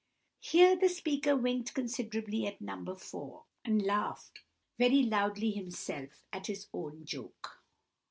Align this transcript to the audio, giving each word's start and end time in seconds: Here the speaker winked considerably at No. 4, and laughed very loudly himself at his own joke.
Here 0.39 0.75
the 0.75 0.89
speaker 0.89 1.37
winked 1.37 1.75
considerably 1.75 2.47
at 2.47 2.59
No. 2.59 2.95
4, 2.95 3.43
and 3.63 3.83
laughed 3.83 4.39
very 4.79 5.03
loudly 5.03 5.51
himself 5.51 6.25
at 6.33 6.47
his 6.47 6.65
own 6.73 7.05
joke. 7.05 7.61